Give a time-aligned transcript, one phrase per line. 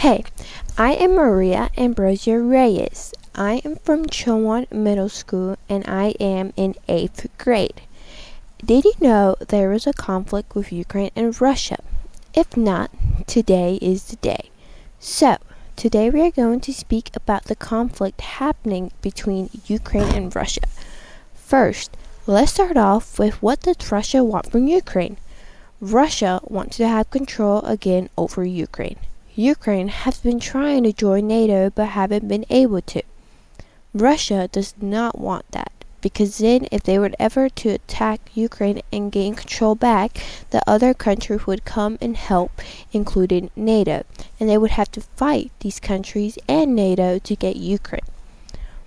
[0.00, 0.24] Hey,
[0.76, 3.14] I am Maria Ambrosio Reyes.
[3.34, 7.80] I am from Chowan Middle School and I am in 8th grade.
[8.62, 11.78] Did you know there is a conflict with Ukraine and Russia?
[12.34, 12.90] If not,
[13.26, 14.50] today is the day.
[15.00, 15.38] So,
[15.76, 20.68] today we are going to speak about the conflict happening between Ukraine and Russia.
[21.34, 25.16] First, let's start off with what does Russia want from Ukraine?
[25.80, 28.98] Russia wants to have control again over Ukraine.
[29.38, 33.02] Ukraine has been trying to join NATO but haven't been able to.
[33.92, 35.70] Russia does not want that
[36.00, 40.94] because then if they were ever to attack Ukraine and gain control back, the other
[40.94, 44.04] countries would come and help, including NATO,
[44.40, 48.08] and they would have to fight these countries and NATO to get Ukraine.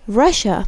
[0.08, 0.66] Russia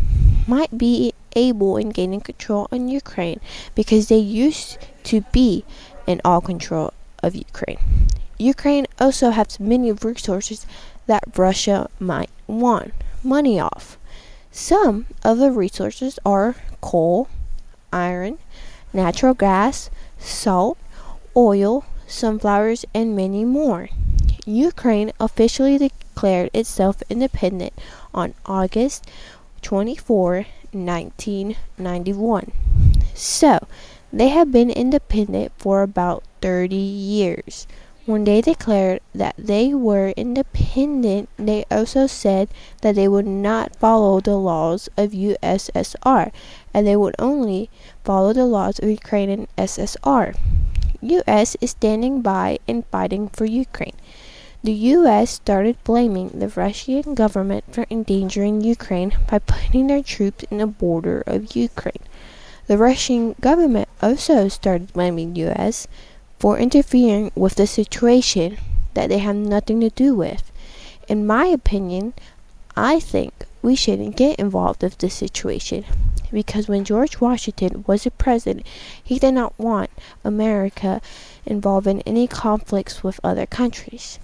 [0.48, 3.39] might be able in gaining control on Ukraine
[3.73, 5.65] because they used to be
[6.05, 7.79] in all control of Ukraine.
[8.41, 10.65] Ukraine also has many resources
[11.05, 12.91] that Russia might want
[13.23, 13.99] money off.
[14.51, 17.27] Some of the resources are coal,
[17.93, 18.39] iron,
[18.93, 20.79] natural gas, salt,
[21.37, 23.89] oil, sunflowers, and many more.
[24.48, 27.73] Ukraine officially declared itself independent
[28.11, 29.05] on August
[29.61, 32.51] 24, 1991.
[33.13, 33.67] So,
[34.11, 37.67] they have been independent for about 30 years.
[38.12, 42.49] When they declared that they were independent, they also said
[42.81, 46.34] that they would not follow the laws of USSR
[46.73, 47.70] and they would only
[48.04, 50.35] follow the laws of Ukrainian SSR.
[50.99, 53.95] US is standing by and fighting for Ukraine.
[54.62, 60.57] The US started blaming the Russian government for endangering Ukraine by putting their troops in
[60.57, 62.04] the border of Ukraine.
[62.67, 65.88] The Russian government also started blaming US
[66.41, 68.57] for interfering with the situation
[68.95, 70.51] that they have nothing to do with.
[71.07, 72.16] In my opinion,
[72.75, 75.85] I think we shouldn't get involved with this situation
[76.31, 78.66] because when George Washington was a president,
[79.03, 79.91] he did not want
[80.23, 80.99] America
[81.45, 84.17] involved in any conflicts with other countries.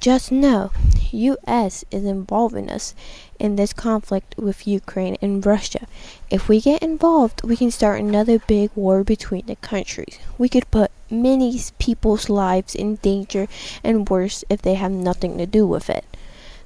[0.00, 0.72] Just know,
[1.12, 2.94] US is involving us
[3.38, 5.86] in this conflict with Ukraine and Russia.
[6.30, 10.18] If we get involved, we can start another big war between the countries.
[10.36, 13.46] We could put many people's lives in danger
[13.82, 16.04] and worse if they have nothing to do with it.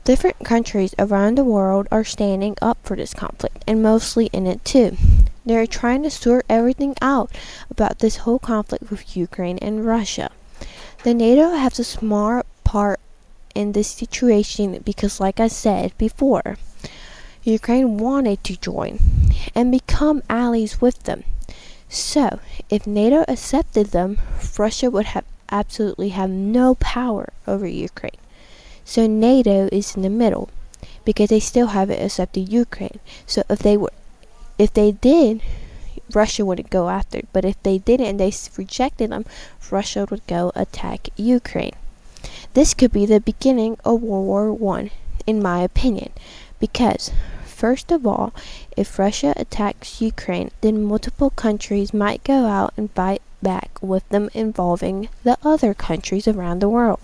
[0.04, 4.64] Different countries around the world are standing up for this conflict and mostly in it
[4.64, 4.96] too.
[5.44, 7.30] They are trying to sort everything out
[7.70, 10.30] about this whole conflict with Ukraine and Russia.
[11.02, 12.46] The NATO has a small part
[13.55, 16.56] in this situation because, like I said before,
[17.43, 18.99] Ukraine wanted to join
[19.55, 21.25] and become allies with them.
[21.88, 22.38] So,
[22.69, 24.19] if NATO accepted them,
[24.59, 28.21] Russia would have absolutely have no power over Ukraine.
[28.84, 30.49] So NATO is in the middle
[31.05, 33.00] because they still haven't accepted Ukraine.
[33.27, 33.93] So if they were
[34.59, 35.41] if they did,
[36.12, 37.22] Russia wouldn't go after.
[37.32, 39.25] But if they didn't and they rejected them,
[39.71, 41.75] Russia would go attack Ukraine.
[42.53, 44.91] This could be the beginning of World War One,
[45.25, 46.11] in my opinion,
[46.59, 47.12] because
[47.44, 48.34] first of all,
[48.77, 54.31] if Russia attacks Ukraine, then multiple countries might go out and fight back with them
[54.34, 56.99] involving the other countries around the world.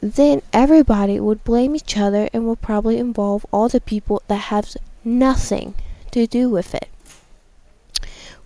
[0.00, 4.76] Then everybody would blame each other and would probably involve all the people that have
[5.02, 5.74] nothing
[6.10, 6.88] to do with it.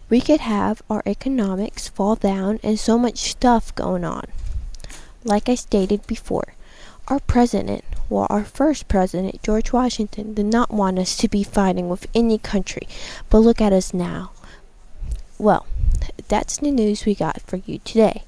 [0.09, 4.27] We could have our economics fall down and so much stuff going on.
[5.25, 6.55] Like I stated before,
[7.09, 11.89] our president, well, our first president, George Washington, did not want us to be fighting
[11.89, 12.89] with any country.
[13.31, 14.33] But look at us now.
[15.39, 15.67] Well,
[16.29, 18.25] that's the news we got for you today.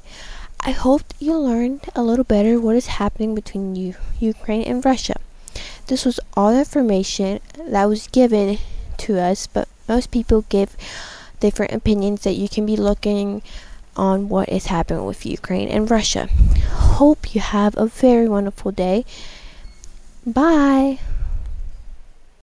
[0.61, 5.17] I hope you learned a little better what is happening between Ukraine and Russia.
[5.87, 8.59] This was all the information that was given
[8.99, 10.77] to us, but most people give
[11.41, 13.43] different opinions that you can be looking
[13.97, 16.29] on what is happening with Ukraine and Russia.
[16.99, 19.05] Hope you have a very wonderful day.
[20.25, 21.01] Bye.